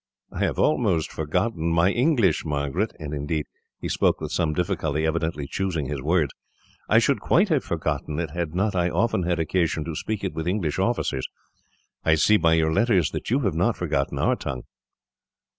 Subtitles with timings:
[0.31, 3.45] "I have almost forgotten my English, Margaret" and, indeed,
[3.79, 6.33] he spoke with some difficulty, evidently choosing his words
[6.89, 10.33] "I should quite have forgotten it, had not I often had occasion to speak it
[10.33, 11.27] with English officers.
[12.03, 14.63] I see, by your letters, that you have not forgotten our tongue."